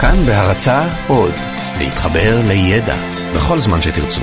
[0.00, 1.34] כאן בהרצה עוד,
[1.78, 2.96] להתחבר לידע
[3.34, 4.22] בכל זמן שתרצו.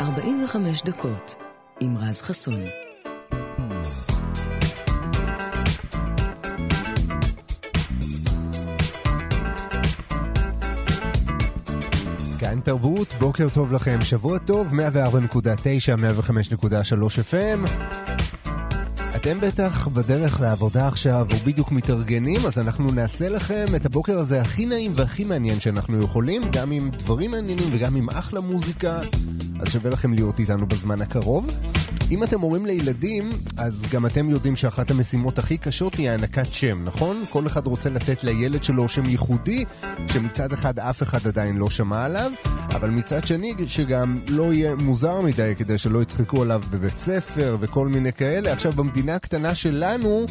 [0.00, 1.34] 45 דקות
[1.80, 2.60] עם רז חסון.
[12.38, 14.76] כאן תרבות, בוקר טוב לכם, שבוע טוב, 104.9,
[15.96, 17.68] 105.3 FM.
[19.22, 24.40] אתם בטח בדרך לעבודה עכשיו, או בדיוק מתארגנים, אז אנחנו נעשה לכם את הבוקר הזה
[24.40, 29.00] הכי נעים והכי מעניין שאנחנו יכולים, גם עם דברים מעניינים וגם עם אחלה מוזיקה,
[29.60, 31.60] אז שווה לכם להיות איתנו בזמן הקרוב.
[32.12, 36.84] אם אתם הורים לילדים, אז גם אתם יודעים שאחת המשימות הכי קשות היא הענקת שם,
[36.84, 37.22] נכון?
[37.30, 39.64] כל אחד רוצה לתת לילד שלו שם ייחודי,
[40.12, 42.32] שמצד אחד אף אחד עדיין לא שמע עליו,
[42.74, 47.88] אבל מצד שני שגם לא יהיה מוזר מדי כדי שלא יצחקו עליו בבית ספר וכל
[47.88, 48.52] מיני כאלה.
[48.52, 50.26] עכשיו במדינה הקטנה שלנו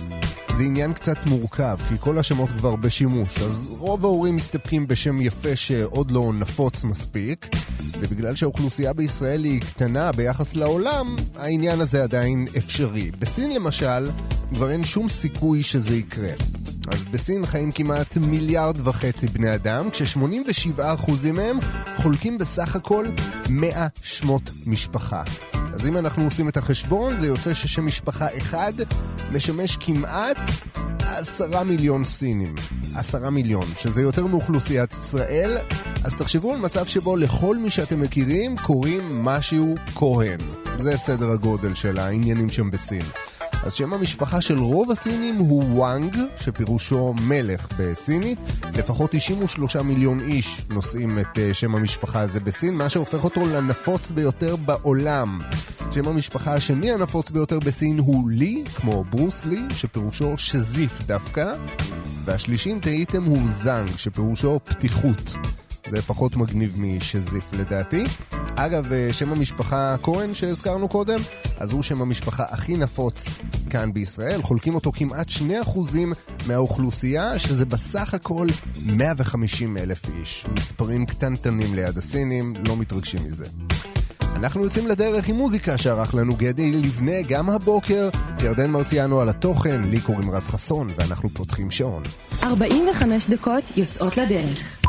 [0.57, 5.55] זה עניין קצת מורכב, כי כל השמות כבר בשימוש, אז רוב ההורים מסתפקים בשם יפה
[5.55, 7.47] שעוד לא נפוץ מספיק,
[7.99, 13.11] ובגלל שהאוכלוסייה בישראל היא קטנה ביחס לעולם, העניין הזה עדיין אפשרי.
[13.19, 14.07] בסין למשל,
[14.53, 16.31] כבר אין שום סיכוי שזה יקרה.
[16.87, 21.59] אז בסין חיים כמעט מיליארד וחצי בני אדם, כש-87% מהם
[21.95, 23.05] חולקים בסך הכל
[23.49, 25.23] 100 שמות משפחה.
[25.81, 28.73] אז אם אנחנו עושים את החשבון, זה יוצא ששם משפחה אחד
[29.31, 30.37] משמש כמעט
[30.99, 32.55] עשרה מיליון סינים.
[32.95, 35.57] עשרה מיליון, שזה יותר מאוכלוסיית ישראל.
[36.03, 40.39] אז תחשבו על מצב שבו לכל מי שאתם מכירים קוראים משהו כהן.
[40.77, 43.05] זה סדר הגודל של העניינים שם בסין.
[43.63, 48.39] אז שם המשפחה של רוב הסינים הוא וואנג, שפירושו מלך בסינית.
[48.73, 54.11] לפחות 93 מיליון איש נושאים את uh, שם המשפחה הזה בסין, מה שהופך אותו לנפוץ
[54.11, 55.41] ביותר בעולם.
[55.91, 61.53] שם המשפחה השני הנפוץ ביותר בסין הוא לי, כמו ברוס לי, שפירושו שזיף דווקא.
[62.25, 65.35] והשלישי, אם תהיתם, הוא זאנג, שפירושו פתיחות.
[65.89, 68.03] זה פחות מגניב משזיף לדעתי.
[68.55, 71.19] אגב, אה, שם המשפחה כהן שהזכרנו קודם,
[71.59, 73.27] אז הוא שם המשפחה הכי נפוץ
[73.69, 74.41] כאן בישראל.
[74.41, 76.13] חולקים אותו כמעט 2%
[76.47, 78.47] מהאוכלוסייה, שזה בסך הכל
[78.85, 80.45] 150 אלף איש.
[80.57, 83.45] מספרים קטנטנים ליד הסינים, לא מתרגשים מזה.
[84.35, 88.09] אנחנו יוצאים לדרך עם מוזיקה שערך לנו גדי לבנה גם הבוקר,
[88.43, 92.03] ירדן מרציאנו על התוכן, לי קוראים רז חסון, ואנחנו פותחים שעון.
[92.43, 94.81] 45 דקות יוצאות לדרך.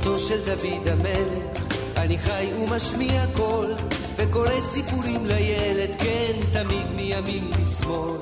[0.00, 1.60] בשפתו של דוד המלך
[1.96, 3.74] אני חי ומשמיע קול,
[4.16, 8.18] וקורא סיפורים לילד, כן, תמיד מימין לשמאל.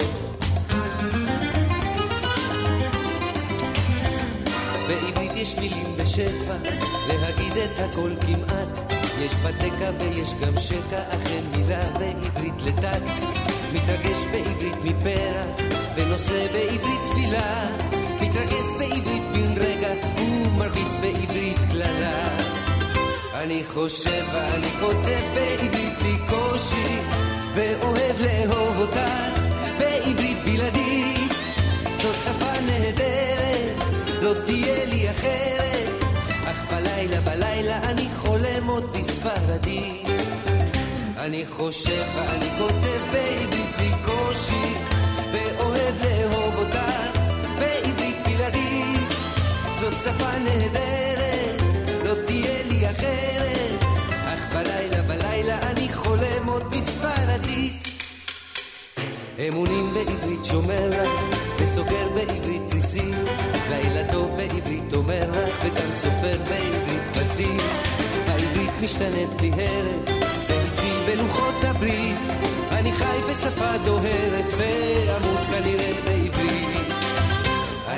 [4.89, 6.55] בעברית יש מילים בשפע,
[7.09, 8.93] להגיד את הכל כמעט.
[9.21, 13.13] יש בתקה ויש גם שקע, אכן מילה בעברית לטקט.
[13.73, 17.67] מתרגש בעברית מפרח, ונושא בעברית תפילה.
[18.21, 19.48] מתרגש בעברית בן
[20.79, 22.29] רגע, ומרביץ בעברית קללה.
[23.35, 26.99] אני חושב ואני כותב בעברית בלי קושי,
[27.55, 28.99] ואוהב לאהוב אותך
[29.79, 31.33] בעברית בלעדית.
[32.03, 33.77] זאת שפה נהדרת,
[34.23, 36.05] לא תהיה לי אחרת,
[36.45, 40.07] אך בלילה בלילה אני חולם עוד בספרדית.
[41.17, 44.75] אני חושב ואני כותב בעברית בלי קושי,
[45.33, 46.18] ואוהב לאהוב
[50.05, 51.63] שפה נהדרת,
[52.05, 57.89] לא תהיה לי אחרת, אך בלילה בלילה אני חולם עוד בספרדית.
[59.49, 63.15] אמונים בעברית שומר לך, וסוגר בעברית תריסים,
[63.71, 67.57] לילה טוב בעברית אומר לך, וגם סופר בעברית כבשים.
[68.27, 72.19] העברית משתנית בלי הרף, זה התחיל בלוחות הברית,
[72.73, 76.48] אני חי בשפה דוהרת, ואמות כנראה בעברית.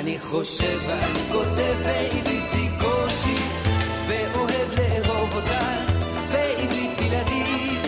[0.01, 3.35] אני חושב ואני כותב בעברית בלי קושי,
[4.07, 5.51] ואוהב לאהוב אותך
[6.31, 7.81] בעברית בלעדית.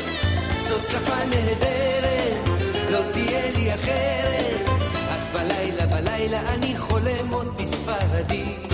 [0.69, 2.47] זאת שפה נהדרת,
[2.91, 4.69] לא תהיה לי אחרת,
[5.09, 8.73] אך בלילה בלילה אני חולם עוד בספרדית.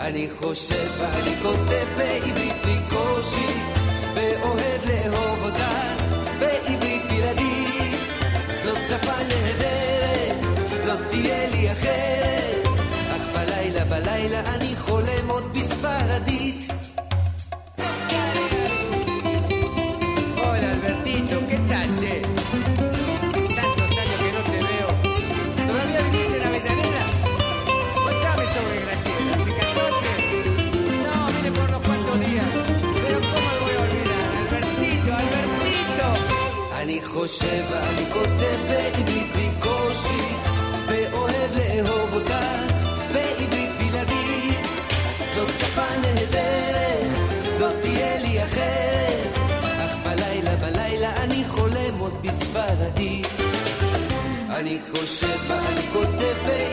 [0.00, 2.78] אני חושב ואני כותב בעברית בלי
[37.22, 40.34] חושב ואני כותב בעברית בלי קושי,
[40.88, 42.34] ואוהב לאהוב אותך
[43.12, 44.66] בעברית בלעדית.
[45.34, 47.06] זאת שפה נהדרת,
[47.60, 53.26] לא תהיה לי אחרת, אך בלילה בלילה אני חולם עוד בספרדית.
[54.50, 56.71] אני חושב ואני כותב בעברית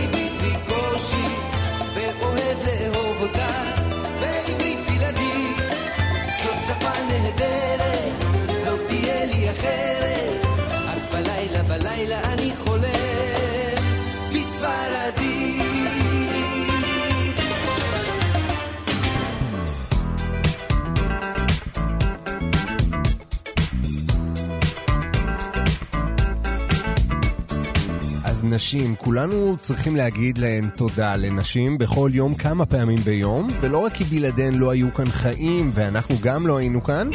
[28.60, 34.04] נשים, כולנו צריכים להגיד להן תודה לנשים בכל יום כמה פעמים ביום, ולא רק כי
[34.04, 37.10] בלעדיהן לא היו כאן חיים ואנחנו גם לא היינו כאן,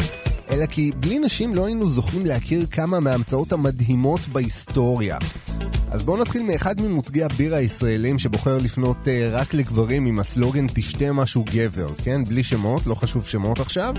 [0.50, 5.18] אלא כי בלי נשים לא היינו זוכים להכיר כמה מההמצאות המדהימות בהיסטוריה.
[5.90, 11.12] אז בואו נתחיל מאחד ממותגי הבירה הישראלים שבוחר לפנות uh, רק לגברים עם הסלוגן תשתה
[11.12, 12.24] משהו גבר, כן?
[12.24, 13.94] בלי שמות, לא חשוב שמות עכשיו.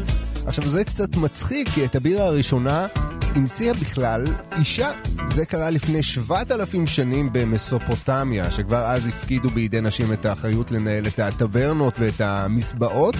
[0.45, 2.87] עכשיו זה קצת מצחיק כי את הבירה הראשונה
[3.35, 4.25] המציאה בכלל
[4.59, 4.91] אישה.
[5.27, 11.19] זה קרה לפני 7,000 שנים במסופוטמיה, שכבר אז הפקידו בידי נשים את האחריות לנהל את
[11.19, 13.15] הטברנות ואת המסבעות,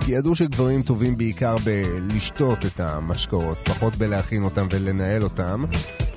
[0.00, 5.64] כי ידעו שגברים טובים בעיקר בלשתות את המשקאות, פחות בלהכין אותם ולנהל אותם.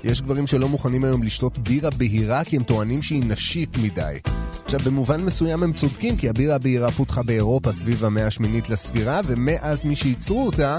[0.03, 4.17] יש גברים שלא מוכנים היום לשתות בירה בהירה כי הם טוענים שהיא נשית מדי.
[4.65, 9.86] עכשיו, במובן מסוים הם צודקים, כי הבירה הבהירה פותחה באירופה סביב המאה השמינית לספירה, ומאז
[9.86, 10.77] מי שייצרו אותה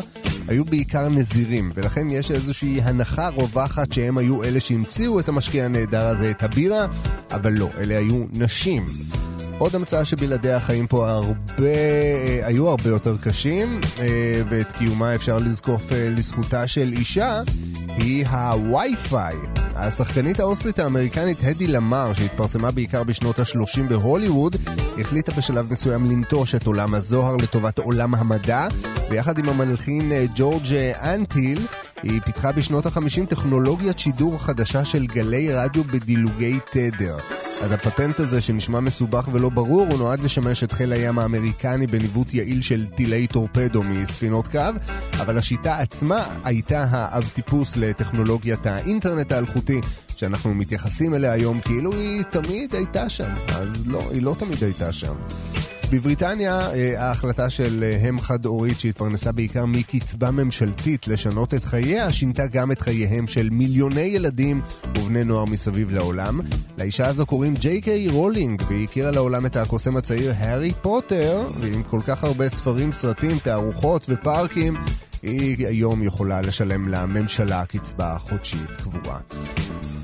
[0.49, 6.07] היו בעיקר נזירים, ולכן יש איזושהי הנחה רווחת שהם היו אלה שהמציאו את המשקיע הנהדר
[6.07, 6.87] הזה, את הבירה,
[7.31, 8.87] אבל לא, אלה היו נשים.
[9.59, 15.39] עוד המצאה שבלעדיה החיים פה הרבה, אה, היו הרבה יותר קשים, אה, ואת קיומה אפשר
[15.39, 17.41] לזקוף אה, לזכותה של אישה,
[17.89, 19.35] היא הווי-פיי.
[19.77, 24.57] השחקנית האוסטרית האמריקנית הדי למר, שהתפרסמה בעיקר בשנות ה-30 בהוליווד,
[24.99, 28.69] החליטה בשלב מסוים לנטוש את עולם הזוהר לטובת עולם המדע,
[29.11, 31.67] ויחד עם המלחין ג'ורג' אנטיל,
[32.05, 37.17] היא פיתחה בשנות ה-50 טכנולוגיית שידור חדשה של גלי רדיו בדילוגי תדר.
[37.63, 42.35] אז הפטנט הזה שנשמע מסובך ולא ברור, הוא נועד לשמש את חיל הים האמריקני בניווט
[42.35, 44.61] יעיל של טילי טורפדו מספינות קו,
[45.21, 49.81] אבל השיטה עצמה הייתה האב טיפוס לטכנולוגיית האינטרנט האלחוטי,
[50.17, 54.93] שאנחנו מתייחסים אליה היום כאילו היא תמיד הייתה שם, אז לא, היא לא תמיד הייתה
[54.93, 55.15] שם.
[55.91, 62.47] בבריטניה אה, ההחלטה של אה, אם חד-הורית שהתפרנסה בעיקר מקצבה ממשלתית לשנות את חייה, שינתה
[62.47, 64.63] גם את חייהם של מיליוני ילדים
[64.99, 66.41] ובני נוער מסביב לעולם.
[66.79, 71.83] לאישה הזו קוראים ג'יי קיי רולינג, והיא הכירה לעולם את הקוסם הצעיר הארי פוטר, ועם
[71.83, 74.77] כל כך הרבה ספרים, סרטים, תערוכות ופארקים,
[75.23, 79.19] היא היום יכולה לשלם לממשלה קצבה חודשית קבועה.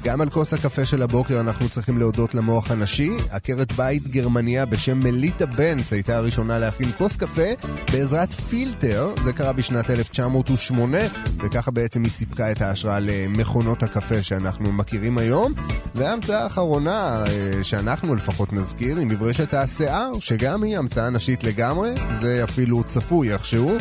[0.04, 3.10] גם על כוס הקפה של הבוקר אנחנו צריכים להודות למוח הנשי.
[3.30, 7.48] עקרת בית גרמניה בשם מליטה בנץ הייתה הראשונה להכין כוס קפה
[7.92, 9.08] בעזרת פילטר.
[9.22, 10.98] זה קרה בשנת 1908,
[11.44, 15.52] וככה בעצם היא סיפקה את ההשראה למכונות הקפה שאנחנו מכירים היום.
[15.94, 21.90] וההמצאה האחרונה, אה, שאנחנו לפחות נזכיר, היא מברשת השיער, שגם היא המצאה נשית לגמרי.
[22.20, 23.76] זה אפילו צפוי איכשהו.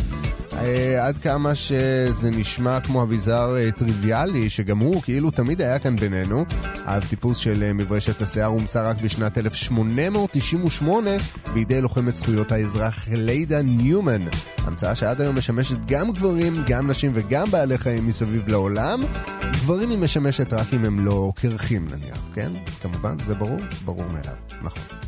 [0.54, 5.96] אה, עד כמה שזה נשמע כמו אביזר אה, טריוויאלי, שגם הוא כאילו תמיד היה כאן
[6.10, 6.46] בינינו.
[6.86, 11.12] האב טיפוס של אה, מברשת השיער הומצא רק בשנת 1898
[11.54, 14.22] בידי לוחמת זכויות האזרח לידה ניומן.
[14.58, 19.00] המצאה שעד היום משמשת גם גברים, גם נשים וגם בעלי חיים מסביב לעולם.
[19.52, 22.52] גברים היא משמשת רק אם הם לא קרחים נניח, כן?
[22.82, 23.60] כמובן, זה ברור?
[23.86, 24.99] ברור מאליו, נכון.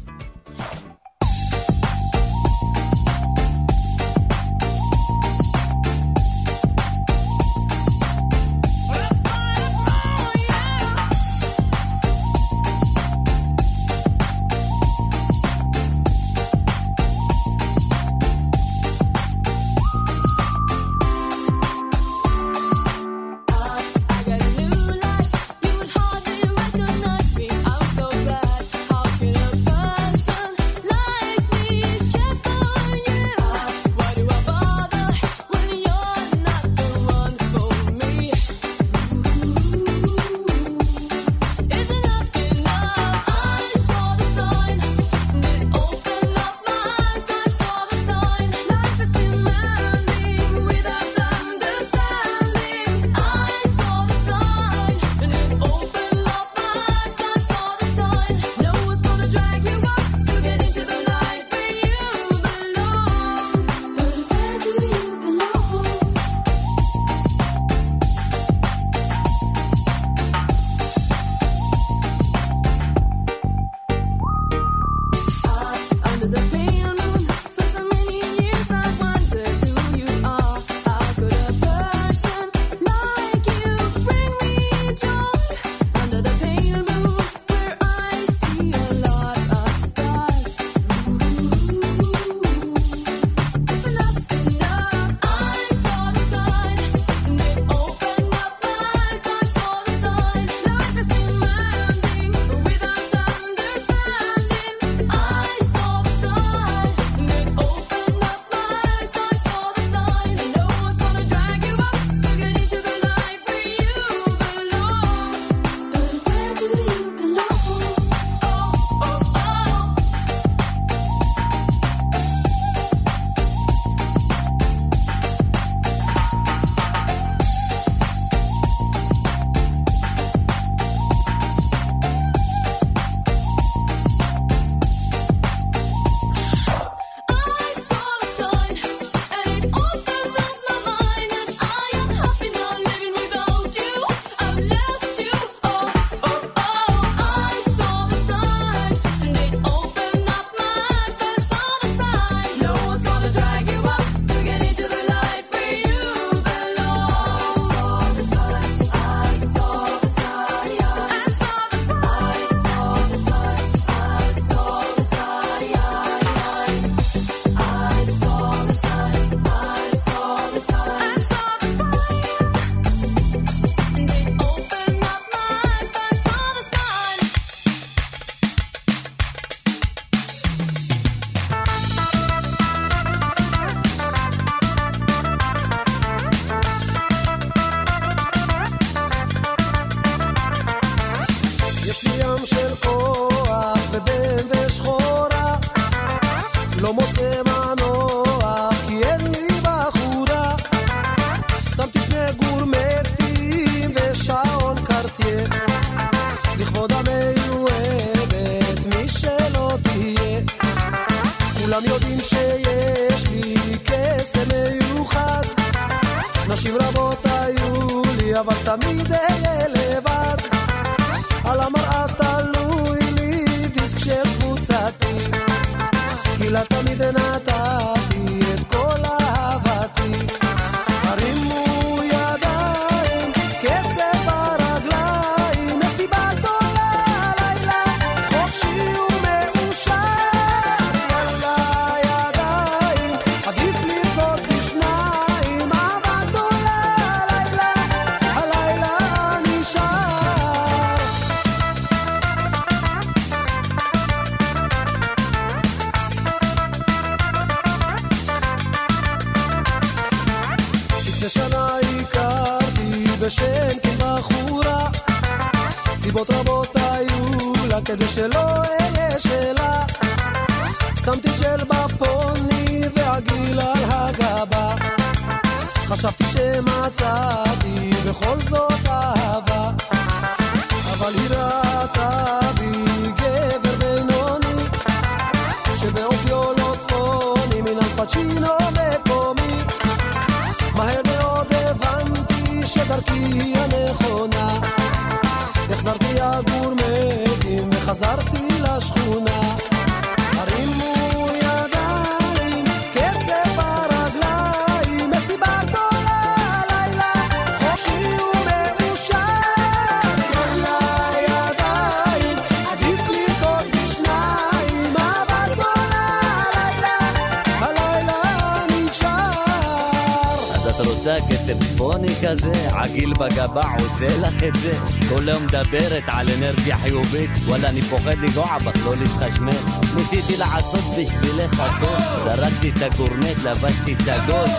[321.01, 322.70] רוצה קצב צפוני כזה?
[322.74, 324.74] עגיל בגבה עושה לך את זה?
[325.09, 329.57] כל היום מדברת על אנרגיה חיובית וואלה אני פוחד לגוע בך, לא להתחשמל
[329.96, 334.50] ניסיתי לעשות בשבילך הכל זרקתי את הגורנט, לבשתי סגול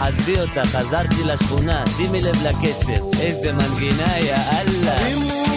[0.00, 5.55] עזבי אותה, חזרתי לשכונה שימי לב לקצב איזה מנגינה יא אללה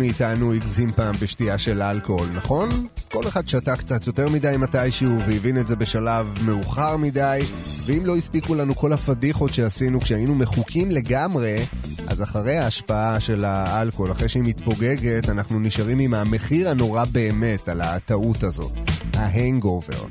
[0.00, 2.68] מאיתנו הגזים פעם בשתייה של אלכוהול, נכון?
[3.12, 7.40] כל אחד שתה קצת יותר מדי מתישהו והבין את זה בשלב מאוחר מדי,
[7.86, 11.64] ואם לא הספיקו לנו כל הפדיחות שעשינו כשהיינו מחוקים לגמרי,
[12.08, 17.80] אז אחרי ההשפעה של האלכוהול, אחרי שהיא מתפוגגת, אנחנו נשארים עם המחיר הנורא באמת על
[17.80, 18.72] הטעות הזאת,
[19.14, 20.04] ההנגובר.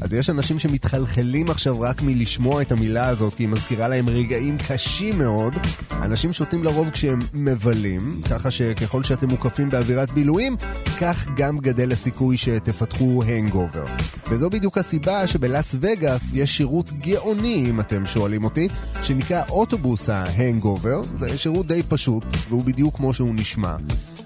[0.00, 4.56] אז יש אנשים שמתחלחלים עכשיו רק מלשמוע את המילה הזאת, כי היא מזכירה להם רגעים
[4.68, 5.54] קשים מאוד.
[5.92, 10.56] אנשים שותים לרוב כשהם מבלים, ככה שככל שאתם מוקפים באווירת בילויים,
[11.00, 13.86] כך גם גדל הסיכוי שתפתחו הנגובר.
[14.30, 18.68] וזו בדיוק הסיבה שבלאס וגאס יש שירות גאוני, אם אתם שואלים אותי,
[19.02, 21.02] שנקרא אוטובוס ההנגובר.
[21.18, 23.76] זה שירות די פשוט, והוא בדיוק כמו שהוא נשמע.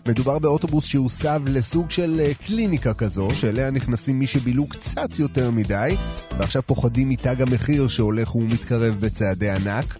[0.07, 5.97] מדובר באוטובוס שהוסב לסוג של אה, קליניקה כזו, שאליה נכנסים מי שבילו קצת יותר מדי,
[6.39, 9.99] ועכשיו פוחדים מתג המחיר שהולך ומתקרב בצעדי ענק.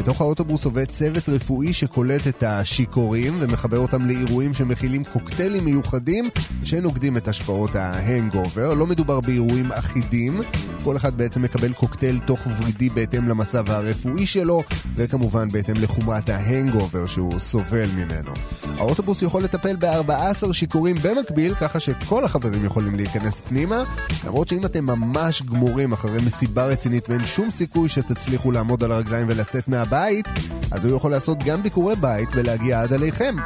[0.00, 6.28] בתוך האוטובוס עובד צוות רפואי שקולט את השיכורים ומחבר אותם לאירועים שמכילים קוקטיילים מיוחדים
[6.62, 8.74] שנוגדים את השפעות ההנגובר.
[8.74, 10.40] לא מדובר באירועים אחידים,
[10.84, 14.62] כל אחד בעצם מקבל קוקטייל תוך ורידי בהתאם למצב הרפואי שלו,
[14.96, 18.32] וכמובן בהתאם לחומרת ההנגובר שהוא סובל ממנו.
[18.78, 23.82] האוטובוס יכול לטפל ב-14 שיכורים במקביל, ככה שכל החברים יכולים להיכנס פנימה,
[24.24, 29.26] למרות שאם אתם ממש גמורים אחרי מסיבה רצינית ואין שום סיכוי שתצליחו לעמוד על הרגליים
[29.28, 30.26] ולצאת מהבית,
[30.70, 33.36] אז הוא יכול לעשות גם ביקורי בית ולהגיע עד אליכם.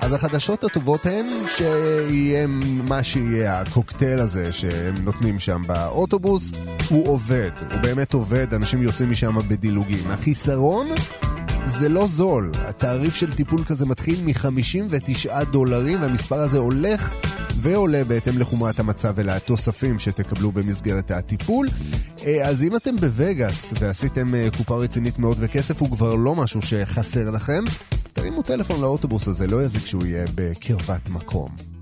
[0.00, 1.26] אז החדשות הטובות הן
[1.56, 2.46] שיהיה
[2.88, 6.52] מה שיהיה הקוקטייל הזה שהם נותנים שם באוטובוס,
[6.88, 10.10] הוא עובד, הוא באמת עובד, אנשים יוצאים משם בדילוגים.
[10.10, 10.88] החיסרון
[11.66, 12.50] זה לא זול.
[12.58, 17.10] התעריף של טיפול כזה מתחיל מ-59 דולרים, והמספר הזה הולך
[17.56, 21.68] ועולה בהתאם לחומרת המצב ולתוספים שתקבלו במסגרת הטיפול.
[22.26, 26.62] אה, אז אם אתם בווגאס ועשיתם אה, קופה רצינית מאוד וכסף הוא כבר לא משהו
[26.62, 27.64] שחסר לכם,
[28.12, 31.79] תרימו טלפון לאוטובוס הזה, לא יזיק שהוא יהיה בקרבת מקום.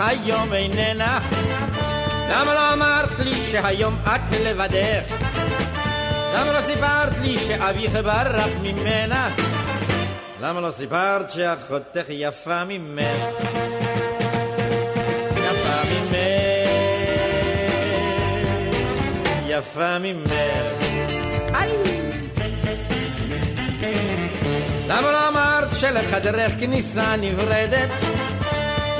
[0.00, 1.20] היום איננה?
[2.30, 5.14] למה לא אמרת לי שהיום את לבדך?
[6.34, 9.30] למה לא סיפרת לי שאביך ברח ממנה?
[10.40, 13.04] למה לא סיפרת שאחותך יפה ממך?
[15.36, 16.68] יפה ממך,
[19.46, 20.32] יפה ממך.
[24.88, 28.19] למה לא אמרת שלחדרך כניסה נברדת?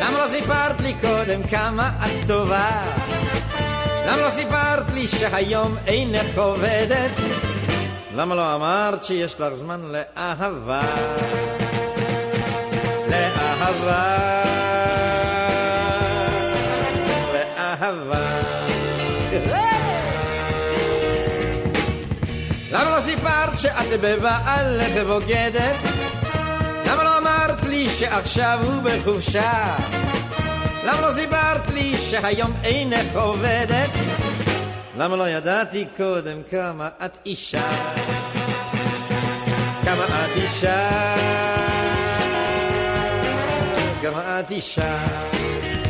[0.00, 2.82] למה לא סיפרת לי קודם כמה את טובה?
[4.06, 7.10] למה לא סיפרת לי שהיום אינך עובדת?
[8.14, 10.82] למה לא אמרת שיש לך זמן לאהבה?
[13.08, 14.42] לאהבה,
[17.32, 18.40] לאהבה.
[22.72, 26.09] למה לא סיפרת שאת בבעלך בוגדת?
[28.00, 29.76] שעכשיו הוא בחופשה?
[30.84, 33.90] למה לא סיפרת לי שהיום אינך עובדת?
[34.96, 37.68] למה לא ידעתי קודם כמה את אישה?
[39.84, 40.90] כמה את אישה?
[44.02, 44.98] כמה את אישה?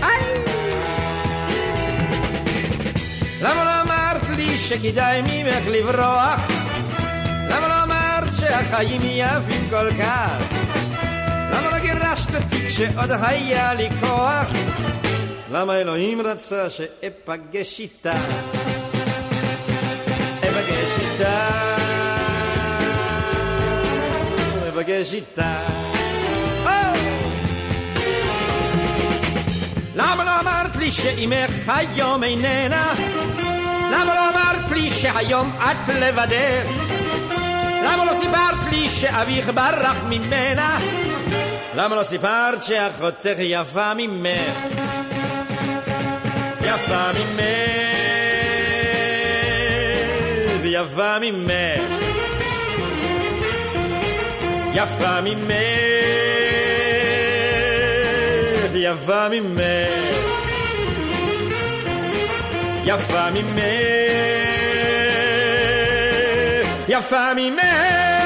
[0.02, 0.44] איי!
[3.42, 6.40] למה לא אמרת לי שכדאי ממך לברוח?
[7.50, 10.69] למה לא אמרת שהחיים יפים כל כך?
[12.26, 14.48] גירשת אותי כשעוד היה לי כוח?
[15.50, 18.12] למה אלוהים רצה שאפגש איתה?
[20.40, 21.48] אפגש איתה,
[24.68, 25.60] אפגש איתה.
[29.94, 32.94] למה לא אמרת לי שאימך היום איננה?
[33.92, 36.99] למה לא אמרת לי שהיום את לבדך?
[37.84, 40.78] למה לא סיפרת לי שאביך ברח ממנה?
[41.74, 44.80] למה לא סיפרת שאחותך יפה ממך?
[46.62, 47.40] יפה ממך,
[50.64, 51.82] יפה ממך,
[54.74, 55.50] יפה ממך,
[58.74, 59.60] יפה ממך,
[62.84, 64.39] יפה ממך,
[67.00, 68.19] יפה ממך.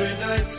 [0.00, 0.49] when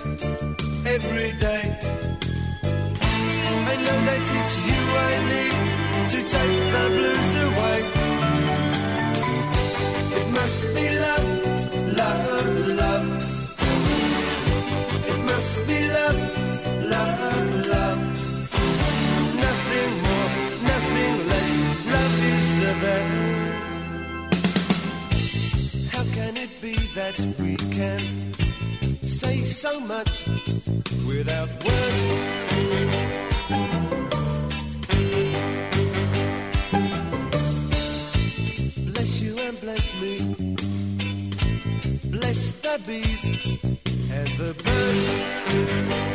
[31.23, 32.01] without words?
[38.91, 40.13] Bless you and bless me.
[42.09, 43.23] Bless the bees
[44.11, 46.10] and the birds.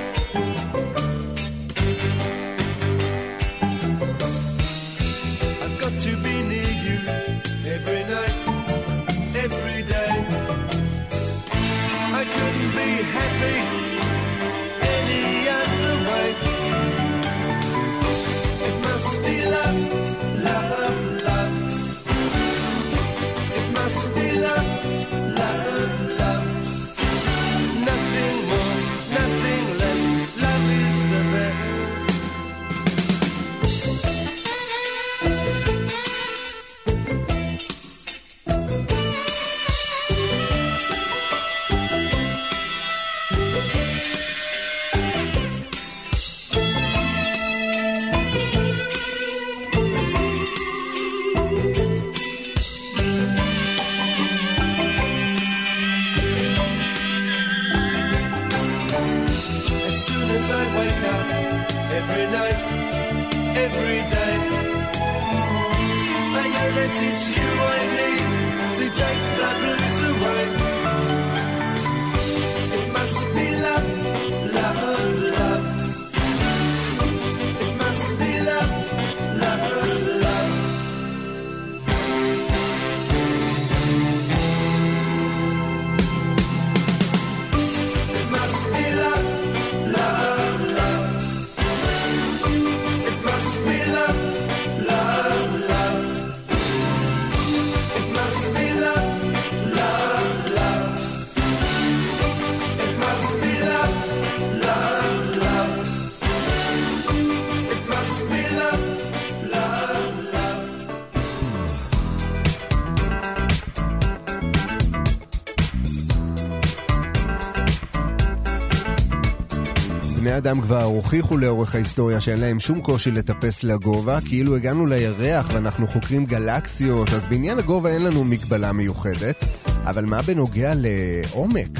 [120.38, 125.86] אדם כבר הוכיחו לאורך ההיסטוריה שאין להם שום קושי לטפס לגובה, כאילו הגענו לירח ואנחנו
[125.86, 129.44] חוקרים גלקסיות, אז בעניין הגובה אין לנו מגבלה מיוחדת,
[129.84, 131.78] אבל מה בנוגע לעומק?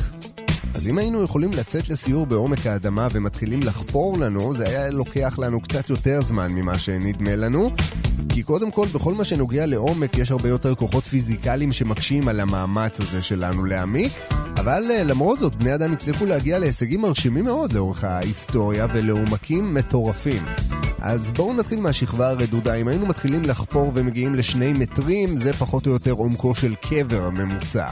[0.74, 5.60] אז אם היינו יכולים לצאת לסיור בעומק האדמה ומתחילים לחפור לנו, זה היה לוקח לנו
[5.60, 7.70] קצת יותר זמן ממה שנדמה לנו.
[8.28, 13.00] כי קודם כל, בכל מה שנוגע לעומק, יש הרבה יותר כוחות פיזיקליים שמקשים על המאמץ
[13.00, 14.12] הזה שלנו להעמיק.
[14.56, 20.42] אבל אה, למרות זאת, בני אדם הצליחו להגיע להישגים מרשימים מאוד לאורך ההיסטוריה ולעומקים מטורפים.
[20.98, 22.74] אז בואו נתחיל מהשכבה הרדודה.
[22.74, 27.86] אם היינו מתחילים לחפור ומגיעים לשני מטרים, זה פחות או יותר עומקו של קבר ממוצע.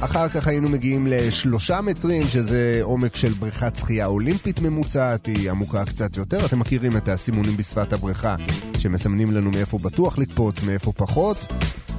[0.00, 5.84] אחר כך היינו מגיעים לשלושה מטרים, שזה עומק של בריכת שחייה אולימפית ממוצעת, היא עמוקה
[5.84, 6.46] קצת יותר.
[6.46, 8.36] אתם מכירים את הסימונים בשפת הבריכה,
[8.78, 11.46] שמסמנים לנו מאיפה בטוח לקפוץ, מאיפה פחות.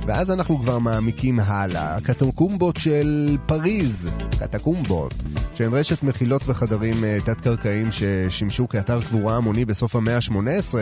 [0.08, 1.96] ואז אנחנו כבר מעמיקים הלאה.
[1.96, 5.14] הקטקומבות של פריז, קטקומבות,
[5.54, 10.76] שהן רשת מחילות וחדרים אה, תת-קרקעיים ששימשו כאתר קבורה המוני בסוף המאה ה-18,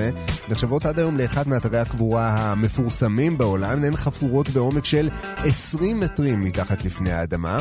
[0.49, 6.86] נחשבות עד היום לאחד מאתרי הקבורה המפורסמים בעולם, הן חפורות בעומק של 20 מטרים מתחת
[6.86, 7.59] לפני האדמה.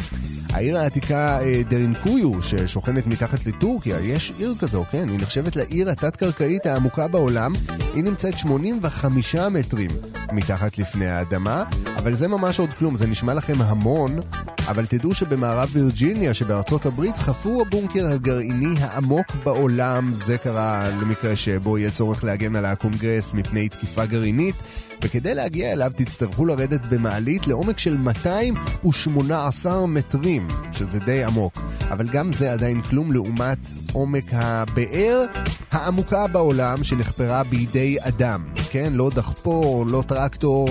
[0.51, 6.67] העיר העתיקה אה, דרינקויו, ששוכנת מתחת לטורקיה, יש עיר כזו, כן, היא נחשבת לעיר התת-קרקעית
[6.67, 7.53] העמוקה בעולם,
[7.95, 9.91] היא נמצאת 85 מטרים
[10.33, 11.52] מתחת לפני האדמה.
[11.97, 14.21] אבל זה ממש עוד כלום, זה נשמע לכם המון,
[14.69, 21.79] אבל תדעו שבמערב וירג'יניה שבארצות הברית חפור הבונקר הגרעיני העמוק בעולם, זה קרה למקרה שבו
[21.79, 24.55] יהיה צורך להגן על הקונגרס מפני תקיפה גרעינית,
[25.03, 31.59] וכדי להגיע אליו תצטרכו לרדת במעלית לעומק של 218 מטרים, שזה די עמוק,
[31.91, 33.59] אבל גם זה עדיין כלום לעומת
[33.93, 35.25] עומק הבאר
[35.73, 38.93] העמוקה בעולם שנחפרה בידי אדם, כן?
[38.93, 40.69] לא דחפור, לא טרקטור,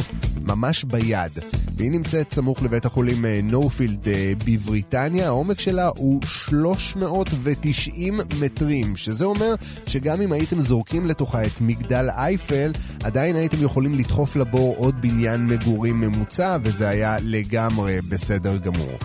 [0.55, 1.31] ממש ביד.
[1.77, 9.25] והיא נמצאת סמוך לבית החולים אה, נופילד אה, בבריטניה, העומק שלה הוא 390 מטרים, שזה
[9.25, 9.55] אומר
[9.87, 12.71] שגם אם הייתם זורקים לתוכה את מגדל אייפל,
[13.03, 18.97] עדיין הייתם יכולים לדחוף לבור עוד בניין מגורים ממוצע, וזה היה לגמרי בסדר גמור.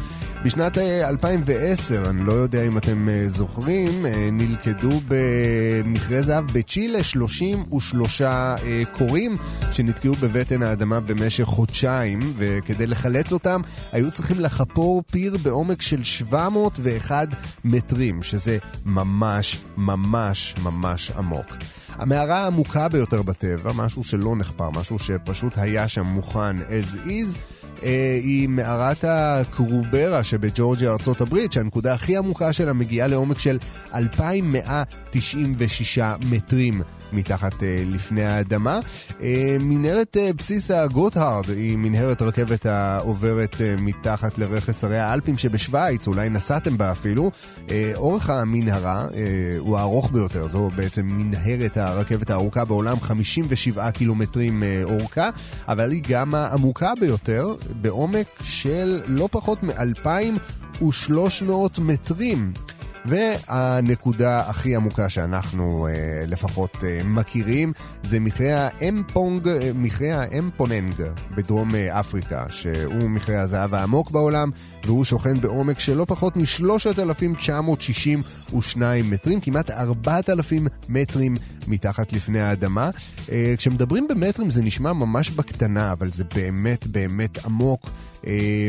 [0.46, 7.02] בשנת אה, 2010, אני לא יודע אם אתם אה, זוכרים, אה, נלכדו במכרה זהב בצ'ילה
[7.02, 8.56] 33 אה,
[8.92, 9.36] קוראים
[9.70, 13.60] שנתקעו בבטן האדמה במשך חודשיים, וכדי לחלץ אותם
[13.92, 17.28] היו צריכים לחפור פיר בעומק של 701
[17.64, 21.46] מטרים, שזה ממש ממש ממש עמוק.
[21.98, 27.38] המערה העמוקה ביותר בטבע, משהו שלא נחפר, משהו שפשוט היה שם מוכן as is,
[27.82, 33.58] אה, היא מערת הקרוברה שבג'ורג'יה, ארצות הברית, שהנקודה הכי עמוקה שלה מגיעה לעומק של
[33.94, 35.98] 2,196
[36.30, 36.82] מטרים.
[37.12, 38.80] מתחת אה, לפני האדמה.
[39.22, 46.28] אה, מנהרת אה, בסיס הגוטהרד היא מנהרת רכבת העוברת מתחת לרכס הרי האלפים שבשוויץ, אולי
[46.28, 47.30] נסעתם בה אפילו.
[47.94, 49.06] אורך המנהרה
[49.58, 55.30] הוא הארוך ביותר, זו בעצם מנהרת הרכבת הארוכה בעולם, 57 קילומטרים אורכה,
[55.68, 62.52] אבל היא גם העמוקה ביותר, בעומק של לא פחות מ-2,300 מטרים.
[63.08, 65.92] והנקודה הכי עמוקה שאנחנו אה,
[66.26, 70.94] לפחות אה, מכירים זה מכרה האמפונג, אה, מכרה האמפוננג
[71.36, 74.50] בדרום אה, אפריקה, שהוא מכרה הזהב העמוק בעולם,
[74.84, 82.90] והוא שוכן בעומק של לא פחות מ-3,962 מטרים, כמעט 4,000 מטרים מתחת לפני האדמה.
[83.32, 87.90] אה, כשמדברים במטרים זה נשמע ממש בקטנה, אבל זה באמת באמת עמוק.
[88.26, 88.68] אה,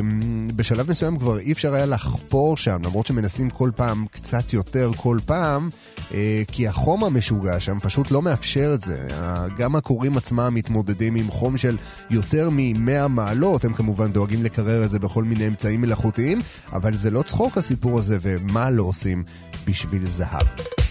[0.56, 5.18] בשלב מסוים כבר אי אפשר היה לחפור שם, למרות שמנסים כל פעם קצת יותר כל
[5.26, 5.70] פעם,
[6.14, 9.08] אה, כי החום המשוגע שם פשוט לא מאפשר את זה.
[9.58, 11.78] גם הקוראים עצמם מתמודדים עם חום של
[12.10, 16.40] יותר מ-100 מעלות, הם כמובן דואגים לקרר את זה בכל מיני אמצעים מלאכותיים,
[16.74, 19.24] אבל זה לא צחוק הסיפור הזה, ומה לא עושים
[19.68, 20.87] בשביל זהב.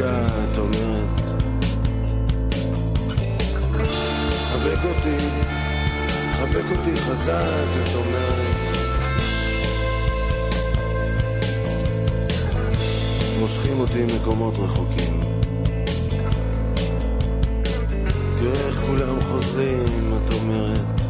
[0.00, 1.20] להירגע, את אומרת.
[4.52, 5.18] חבק אותי,
[6.30, 8.56] חבק אותי חזק, את אומרת.
[13.40, 15.20] מושכים אותי ממקומות רחוקים.
[18.36, 21.00] תראה איך כולם חוזרים, את אומרת.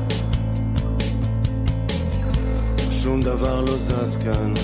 [2.91, 4.55] שום דבר לא זז כאן.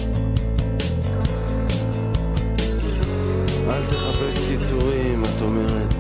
[4.67, 5.95] תחפש קיצורים, את אומרת.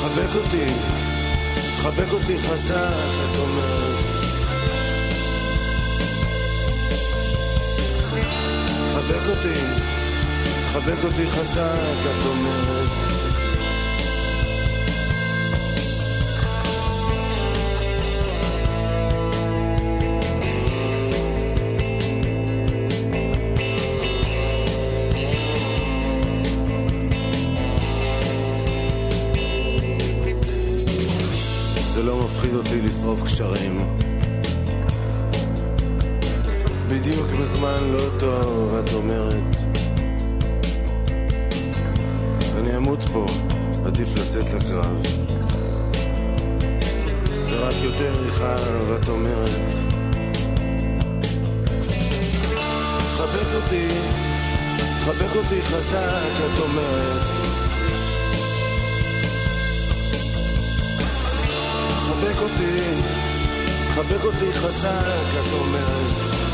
[0.00, 0.66] חבק אותי,
[1.82, 4.04] חבק אותי חזק, את אומרת.
[8.94, 9.60] חבק אותי,
[10.72, 13.05] חבק אותי חזק, את אומרת.
[32.46, 33.98] מפחיד אותי לשרוף קשרים.
[36.88, 39.56] בדיוק בזמן לא טוב, את אומרת.
[42.56, 43.26] אני אמות פה,
[43.86, 45.02] עדיף לצאת לקרב.
[47.42, 48.56] זה רק יותר ריחה,
[48.88, 49.72] ואת אומרת.
[53.16, 53.88] חבק אותי,
[55.04, 57.55] חבק אותי חזק, את אומרת.
[62.20, 63.00] חבק אותי,
[63.94, 66.45] חבק אותי חזק, את אומרת.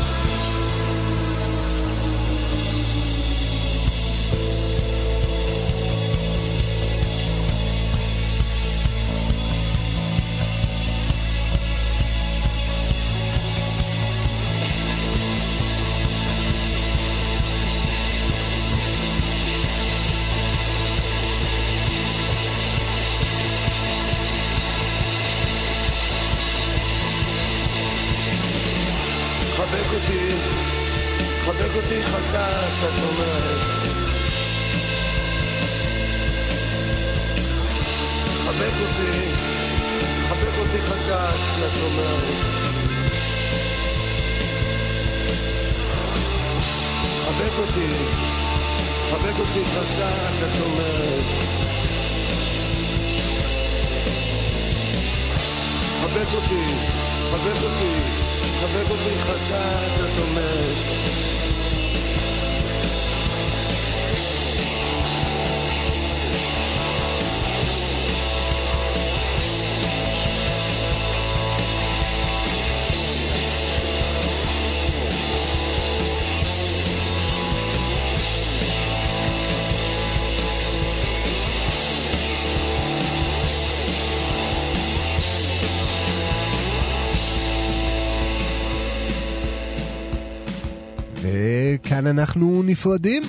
[92.03, 93.23] וכאן אנחנו נפרדים.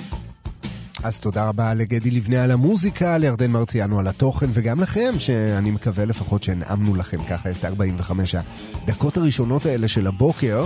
[1.03, 6.05] אז תודה רבה לגדי לבנה על המוזיקה, לירדן מרציאנו על התוכן, וגם לכם, שאני מקווה
[6.05, 10.65] לפחות שהנעמנו לכם ככה את 45 הדקות הראשונות האלה של הבוקר.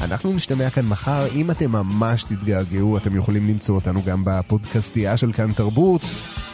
[0.00, 5.32] אנחנו נשתמע כאן מחר, אם אתם ממש תתגעגעו, אתם יכולים למצוא אותנו גם בפודקאסטייה של
[5.32, 6.02] כאן תרבות,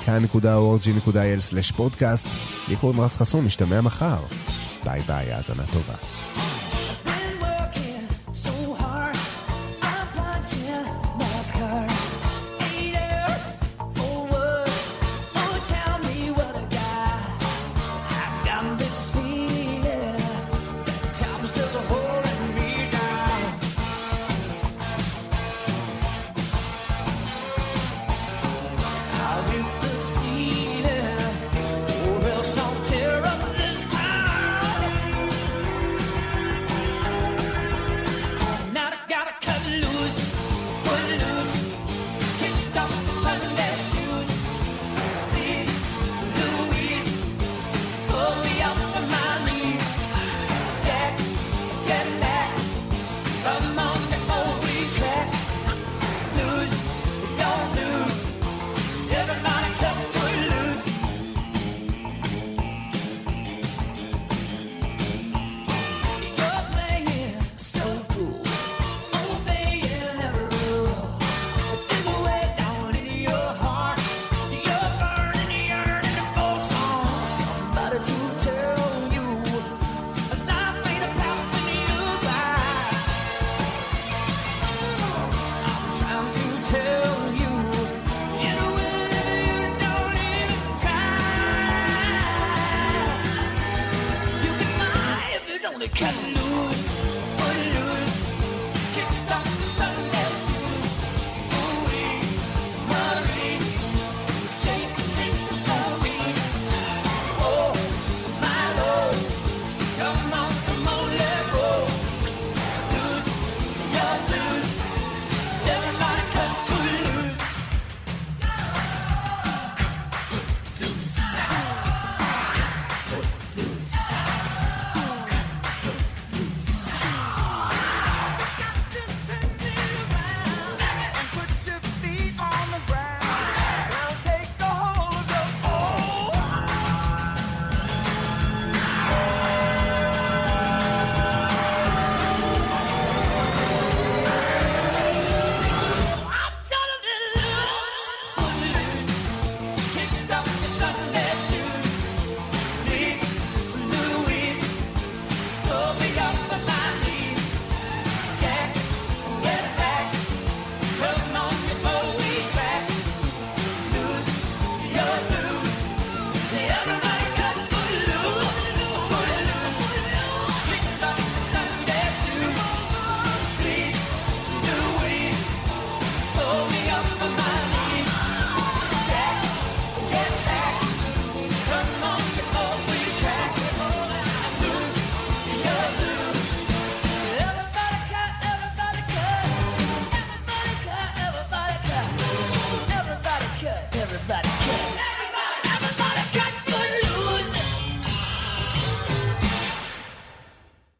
[0.04, 2.28] כאן.org.il/פודקאסט.
[2.68, 4.22] לי קוראים רז חסון, נשתמע מחר.
[4.84, 5.94] ביי ביי, האזנה טובה.